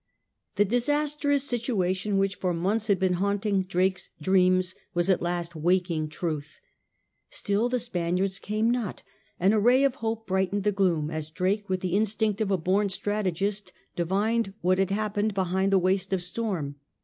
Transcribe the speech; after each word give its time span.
The 0.55 0.65
disastrous 0.65 1.43
situation 1.43 2.17
which 2.17 2.37
for 2.37 2.55
months 2.55 2.87
had 2.87 2.97
been 2.97 3.13
haunting 3.21 3.61
Drake's 3.61 4.09
dreams 4.19 4.73
was 4.95 5.11
at 5.11 5.21
last 5.21 5.55
waking 5.55 6.09
truth. 6.09 6.59
Still 7.29 7.69
the 7.69 7.77
Spaniards 7.77 8.39
came 8.39 8.71
not; 8.71 9.03
and 9.39 9.53
a 9.53 9.59
ray 9.59 9.83
of 9.83 9.93
hope 9.97 10.25
brightened 10.25 10.63
the 10.63 10.71
gloom 10.71 11.11
as 11.11 11.29
Drake, 11.29 11.69
with 11.69 11.81
the 11.81 11.95
instinct 11.95 12.41
of 12.41 12.49
a 12.49 12.57
bom 12.57 12.89
strategist, 12.89 13.73
divined 13.95 14.55
what 14.61 14.79
had 14.79 14.89
happened 14.89 15.35
behind 15.35 15.71
the 15.71 15.77
waste 15.77 16.11
of 16.13 16.23
storm. 16.23 16.77